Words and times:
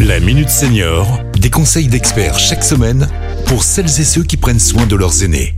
La 0.00 0.20
Minute 0.20 0.50
Senior, 0.50 1.20
des 1.38 1.48
conseils 1.48 1.88
d'experts 1.88 2.38
chaque 2.38 2.62
semaine 2.62 3.08
pour 3.46 3.62
celles 3.62 3.86
et 3.86 4.04
ceux 4.04 4.22
qui 4.22 4.36
prennent 4.36 4.60
soin 4.60 4.84
de 4.86 4.94
leurs 4.94 5.22
aînés. 5.22 5.54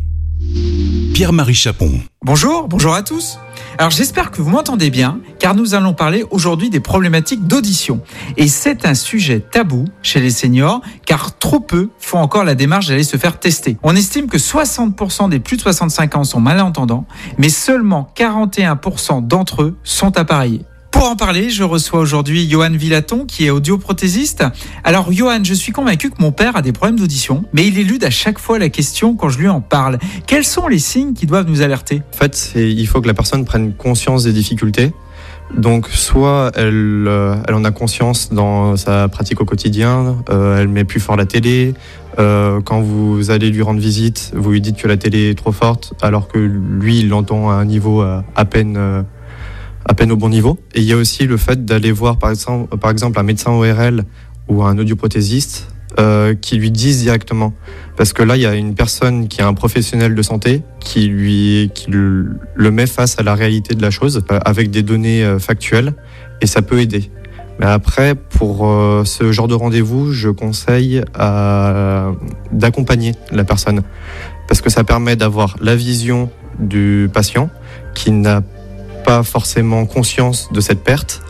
Pierre-Marie 1.12 1.54
Chapon. 1.54 1.90
Bonjour, 2.24 2.68
bonjour 2.68 2.94
à 2.94 3.02
tous. 3.02 3.40
Alors 3.76 3.90
j'espère 3.90 4.30
que 4.30 4.42
vous 4.42 4.50
m'entendez 4.50 4.90
bien, 4.90 5.18
car 5.40 5.56
nous 5.56 5.74
allons 5.74 5.92
parler 5.92 6.24
aujourd'hui 6.30 6.70
des 6.70 6.78
problématiques 6.78 7.48
d'audition. 7.48 8.00
Et 8.36 8.46
c'est 8.46 8.86
un 8.86 8.94
sujet 8.94 9.40
tabou 9.40 9.86
chez 10.02 10.20
les 10.20 10.30
seniors, 10.30 10.80
car 11.04 11.36
trop 11.36 11.58
peu 11.58 11.88
font 11.98 12.18
encore 12.18 12.44
la 12.44 12.54
démarche 12.54 12.86
d'aller 12.86 13.02
se 13.02 13.16
faire 13.16 13.40
tester. 13.40 13.76
On 13.82 13.96
estime 13.96 14.28
que 14.28 14.38
60% 14.38 15.30
des 15.30 15.40
plus 15.40 15.56
de 15.56 15.62
65 15.62 16.14
ans 16.14 16.24
sont 16.24 16.40
malentendants, 16.40 17.06
mais 17.38 17.48
seulement 17.48 18.08
41% 18.16 19.26
d'entre 19.26 19.62
eux 19.62 19.76
sont 19.82 20.16
appareillés. 20.16 20.64
Pour 20.90 21.04
en 21.04 21.16
parler, 21.16 21.50
je 21.50 21.64
reçois 21.64 22.00
aujourd'hui 22.00 22.48
Johan 22.48 22.70
Villaton, 22.72 23.26
qui 23.26 23.46
est 23.46 23.50
audioprothésiste. 23.50 24.44
Alors, 24.84 25.12
Johan, 25.12 25.44
je 25.44 25.54
suis 25.54 25.70
convaincu 25.70 26.10
que 26.10 26.20
mon 26.20 26.32
père 26.32 26.56
a 26.56 26.62
des 26.62 26.72
problèmes 26.72 26.98
d'audition, 26.98 27.44
mais 27.52 27.66
il 27.66 27.78
élude 27.78 28.04
à 28.04 28.10
chaque 28.10 28.38
fois 28.38 28.58
la 28.58 28.68
question 28.68 29.14
quand 29.14 29.28
je 29.28 29.38
lui 29.38 29.48
en 29.48 29.60
parle. 29.60 29.98
Quels 30.26 30.44
sont 30.44 30.66
les 30.66 30.78
signes 30.78 31.12
qui 31.12 31.26
doivent 31.26 31.48
nous 31.48 31.62
alerter? 31.62 32.02
En 32.14 32.16
fait, 32.16 32.52
il 32.56 32.86
faut 32.86 33.00
que 33.00 33.06
la 33.06 33.14
personne 33.14 33.44
prenne 33.44 33.74
conscience 33.74 34.24
des 34.24 34.32
difficultés. 34.32 34.92
Donc, 35.56 35.88
soit 35.88 36.52
elle, 36.56 37.04
euh, 37.06 37.36
en 37.52 37.64
a 37.64 37.70
conscience 37.70 38.32
dans 38.32 38.76
sa 38.76 39.08
pratique 39.08 39.40
au 39.40 39.44
quotidien, 39.44 40.16
euh, 40.30 40.60
elle 40.60 40.68
met 40.68 40.84
plus 40.84 41.00
fort 41.00 41.16
la 41.16 41.26
télé. 41.26 41.74
Euh, 42.18 42.60
quand 42.62 42.80
vous 42.80 43.30
allez 43.30 43.50
lui 43.50 43.62
rendre 43.62 43.80
visite, 43.80 44.32
vous 44.34 44.50
lui 44.50 44.60
dites 44.60 44.76
que 44.76 44.88
la 44.88 44.96
télé 44.96 45.30
est 45.30 45.38
trop 45.38 45.52
forte, 45.52 45.94
alors 46.02 46.28
que 46.28 46.38
lui, 46.38 47.00
il 47.00 47.08
l'entend 47.08 47.50
à 47.50 47.54
un 47.54 47.64
niveau 47.64 48.02
à 48.02 48.44
peine 48.44 49.04
à 49.88 49.94
peine 49.94 50.12
au 50.12 50.16
bon 50.16 50.28
niveau. 50.28 50.58
Et 50.74 50.80
il 50.80 50.84
y 50.84 50.92
a 50.92 50.96
aussi 50.96 51.26
le 51.26 51.36
fait 51.36 51.64
d'aller 51.64 51.90
voir 51.90 52.18
par 52.18 52.30
exemple, 52.30 53.18
un 53.18 53.22
médecin 53.22 53.50
ORL 53.50 54.04
ou 54.48 54.62
un 54.62 54.78
audioprothésiste 54.78 55.68
euh, 55.98 56.34
qui 56.34 56.56
lui 56.56 56.70
disent 56.70 57.02
directement. 57.02 57.54
Parce 57.96 58.12
que 58.12 58.22
là, 58.22 58.36
il 58.36 58.42
y 58.42 58.46
a 58.46 58.54
une 58.54 58.76
personne 58.76 59.26
qui 59.26 59.40
est 59.40 59.44
un 59.44 59.54
professionnel 59.54 60.14
de 60.14 60.22
santé 60.22 60.62
qui 60.78 61.08
lui 61.08 61.72
qui 61.74 61.90
le, 61.90 62.38
met 62.70 62.86
face 62.86 63.18
à 63.18 63.24
la 63.24 63.34
réalité 63.34 63.74
de 63.74 63.82
la 63.82 63.90
chose 63.90 64.22
euh, 64.30 64.38
avec 64.44 64.70
des 64.70 64.84
données 64.84 65.24
euh, 65.24 65.40
factuelles 65.40 65.94
et 66.40 66.46
ça 66.46 66.62
peut 66.62 66.78
aider. 66.80 67.10
Mais 67.58 67.66
après, 67.66 68.14
pour 68.14 68.68
euh, 68.68 69.04
ce 69.04 69.32
genre 69.32 69.48
de 69.48 69.54
rendez-vous, 69.54 70.12
je 70.12 70.28
conseille 70.28 71.02
d'accompagner 72.52 73.16
la 73.32 73.42
personne 73.42 73.82
parce 74.46 74.60
que 74.60 74.70
ça 74.70 74.84
permet 74.84 75.16
d'avoir 75.16 75.56
la 75.60 75.74
vision 75.74 76.30
du 76.60 77.10
patient 77.12 77.50
qui 77.94 78.12
n'a 78.12 78.42
pas 79.08 79.22
forcément 79.22 79.86
conscience 79.86 80.52
de 80.52 80.60
cette 80.60 80.84
perte 80.84 81.22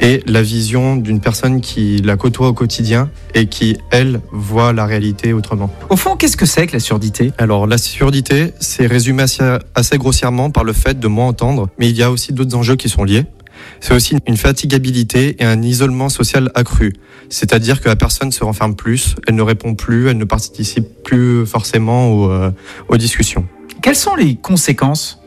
et 0.00 0.24
la 0.26 0.42
vision 0.42 0.96
d'une 0.96 1.20
personne 1.20 1.60
qui 1.60 1.98
la 1.98 2.16
côtoie 2.16 2.48
au 2.48 2.52
quotidien 2.52 3.10
et 3.36 3.46
qui, 3.46 3.76
elle, 3.92 4.20
voit 4.32 4.72
la 4.72 4.86
réalité 4.86 5.32
autrement. 5.32 5.70
Au 5.88 5.94
fond, 5.94 6.16
qu'est-ce 6.16 6.36
que 6.36 6.46
c'est 6.46 6.66
que 6.66 6.72
la 6.72 6.80
surdité? 6.80 7.30
Alors, 7.38 7.68
la 7.68 7.78
surdité, 7.78 8.54
c'est 8.58 8.88
résumé 8.88 9.22
assez, 9.22 9.44
assez, 9.76 9.98
grossièrement 9.98 10.50
par 10.50 10.64
le 10.64 10.72
fait 10.72 10.98
de 10.98 11.06
moins 11.06 11.28
entendre, 11.28 11.68
mais 11.78 11.88
il 11.88 11.96
y 11.96 12.02
a 12.02 12.10
aussi 12.10 12.32
d'autres 12.32 12.56
enjeux 12.56 12.74
qui 12.74 12.88
sont 12.88 13.04
liés. 13.04 13.24
C'est 13.78 13.94
aussi 13.94 14.16
une 14.26 14.36
fatigabilité 14.36 15.36
et 15.40 15.44
un 15.44 15.62
isolement 15.62 16.08
social 16.08 16.50
accru. 16.56 16.92
C'est-à-dire 17.28 17.80
que 17.80 17.88
la 17.88 17.94
personne 17.94 18.32
se 18.32 18.42
renferme 18.42 18.74
plus, 18.74 19.14
elle 19.28 19.36
ne 19.36 19.42
répond 19.42 19.76
plus, 19.76 20.08
elle 20.08 20.18
ne 20.18 20.24
participe 20.24 21.04
plus 21.04 21.46
forcément 21.46 22.10
aux, 22.10 22.32
euh, 22.32 22.50
aux 22.88 22.96
discussions. 22.96 23.46
Quelles 23.80 23.94
sont 23.94 24.16
les 24.16 24.34
conséquences 24.34 25.21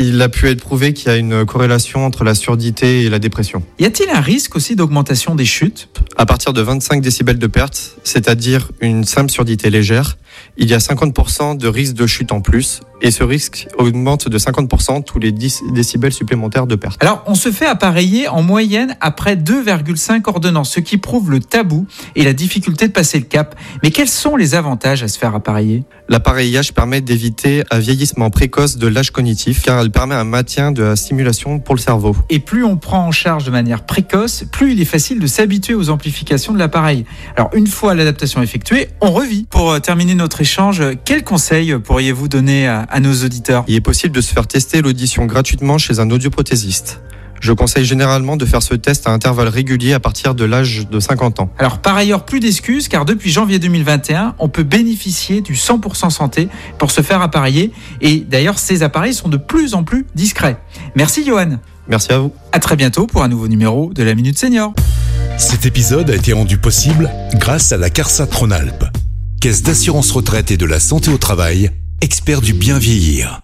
il 0.00 0.20
a 0.22 0.28
pu 0.28 0.48
être 0.48 0.60
prouvé 0.60 0.94
qu'il 0.94 1.10
y 1.10 1.14
a 1.14 1.16
une 1.18 1.44
corrélation 1.44 2.04
entre 2.04 2.24
la 2.24 2.34
surdité 2.34 3.02
et 3.02 3.10
la 3.10 3.18
dépression. 3.18 3.62
Y 3.78 3.84
a-t-il 3.84 4.08
un 4.10 4.20
risque 4.20 4.56
aussi 4.56 4.74
d'augmentation 4.74 5.34
des 5.34 5.44
chutes? 5.44 5.88
À 6.16 6.26
partir 6.26 6.52
de 6.52 6.62
25 6.62 7.02
décibels 7.02 7.38
de 7.38 7.46
perte, 7.46 7.96
c'est-à-dire 8.02 8.70
une 8.80 9.04
simple 9.04 9.30
surdité 9.30 9.68
légère, 9.68 10.16
il 10.56 10.68
y 10.68 10.74
a 10.74 10.78
50% 10.78 11.56
de 11.56 11.68
risque 11.68 11.94
de 11.94 12.06
chute 12.06 12.32
en 12.32 12.40
plus 12.40 12.80
et 13.02 13.10
ce 13.10 13.24
risque 13.24 13.68
augmente 13.78 14.28
de 14.28 14.38
50% 14.38 15.04
tous 15.04 15.18
les 15.18 15.32
10 15.32 15.62
décibels 15.72 16.12
supplémentaires 16.12 16.66
de 16.66 16.74
perte. 16.74 17.02
Alors, 17.02 17.22
on 17.26 17.34
se 17.34 17.50
fait 17.50 17.66
appareiller 17.66 18.28
en 18.28 18.42
moyenne 18.42 18.96
après 19.00 19.36
2,5 19.36 20.28
ordonnances, 20.28 20.72
ce 20.72 20.80
qui 20.80 20.98
prouve 20.98 21.30
le 21.30 21.40
tabou 21.40 21.86
et 22.14 22.24
la 22.24 22.32
difficulté 22.32 22.88
de 22.88 22.92
passer 22.92 23.18
le 23.18 23.24
cap. 23.24 23.54
Mais 23.82 23.90
quels 23.90 24.08
sont 24.08 24.36
les 24.36 24.54
avantages 24.54 25.02
à 25.02 25.08
se 25.08 25.18
faire 25.18 25.34
appareiller? 25.34 25.84
L'appareillage 26.08 26.74
permet 26.74 27.00
d'éviter 27.00 27.62
un 27.70 27.78
vieillissement 27.78 28.30
précoce 28.30 28.76
de 28.76 28.88
l'âge 28.88 29.12
cognitif 29.12 29.62
car 29.62 29.80
elle 29.80 29.90
permet 29.90 30.16
un 30.16 30.24
maintien 30.24 30.72
de 30.72 30.82
la 30.82 30.96
stimulation 30.96 31.60
pour 31.60 31.76
le 31.76 31.80
cerveau. 31.80 32.16
Et 32.28 32.40
plus 32.40 32.64
on 32.64 32.76
prend 32.76 33.06
en 33.06 33.12
charge 33.12 33.44
de 33.44 33.50
manière 33.50 33.84
précoce, 33.84 34.44
plus 34.50 34.72
il 34.72 34.80
est 34.80 34.86
facile 34.86 35.20
de 35.20 35.26
s'habituer 35.26 35.74
aux 35.74 35.88
amplifications 35.88 36.52
de 36.52 36.58
l'appareil. 36.58 37.04
Alors, 37.36 37.50
une 37.54 37.68
fois 37.68 37.94
l'adaptation 37.94 38.42
effectuée, 38.42 38.88
on 39.00 39.12
revit. 39.12 39.46
Pour 39.50 39.70
euh, 39.70 39.78
terminer 39.78 40.14
notre 40.20 40.40
échange, 40.42 40.82
quels 41.04 41.24
conseils 41.24 41.74
pourriez-vous 41.78 42.28
donner 42.28 42.68
à 42.68 42.80
à 42.90 43.00
nos 43.00 43.14
auditeurs? 43.24 43.64
Il 43.68 43.74
est 43.74 43.80
possible 43.80 44.14
de 44.14 44.20
se 44.20 44.32
faire 44.32 44.46
tester 44.46 44.82
l'audition 44.82 45.26
gratuitement 45.26 45.78
chez 45.78 45.98
un 45.98 46.10
audioprothésiste. 46.10 47.00
Je 47.40 47.52
conseille 47.52 47.86
généralement 47.86 48.36
de 48.36 48.44
faire 48.44 48.62
ce 48.62 48.74
test 48.74 49.06
à 49.06 49.12
intervalles 49.12 49.48
réguliers 49.48 49.94
à 49.94 50.00
partir 50.00 50.34
de 50.34 50.44
l'âge 50.44 50.86
de 50.90 51.00
50 51.00 51.40
ans. 51.40 51.50
Alors 51.58 51.78
par 51.78 51.96
ailleurs, 51.96 52.26
plus 52.26 52.38
d'excuses 52.38 52.88
car 52.88 53.06
depuis 53.06 53.30
janvier 53.30 53.58
2021, 53.58 54.34
on 54.38 54.48
peut 54.48 54.62
bénéficier 54.62 55.40
du 55.40 55.54
100% 55.54 56.10
santé 56.10 56.48
pour 56.78 56.90
se 56.90 57.00
faire 57.00 57.22
appareiller 57.22 57.72
et 58.02 58.18
d'ailleurs 58.18 58.58
ces 58.58 58.82
appareils 58.82 59.14
sont 59.14 59.28
de 59.28 59.38
plus 59.38 59.72
en 59.72 59.84
plus 59.84 60.04
discrets. 60.14 60.58
Merci 60.96 61.24
Johan. 61.24 61.58
Merci 61.88 62.12
à 62.12 62.18
vous. 62.18 62.32
À 62.52 62.58
très 62.58 62.76
bientôt 62.76 63.06
pour 63.06 63.22
un 63.22 63.28
nouveau 63.28 63.48
numéro 63.48 63.90
de 63.94 64.02
la 64.02 64.14
Minute 64.14 64.38
Senior. 64.38 64.74
Cet 65.38 65.64
épisode 65.64 66.10
a 66.10 66.14
été 66.14 66.34
rendu 66.34 66.58
possible 66.58 67.10
grâce 67.36 67.72
à 67.72 67.78
la 67.78 67.88
CARSA 67.88 68.26
Tronalp, 68.26 68.84
Caisse 69.40 69.62
d'assurance 69.62 70.10
retraite 70.10 70.50
et 70.50 70.58
de 70.58 70.66
la 70.66 70.78
santé 70.78 71.10
au 71.10 71.16
travail 71.16 71.70
expert 72.02 72.42
du 72.42 72.52
bien 72.52 72.78
vieillir. 72.78 73.40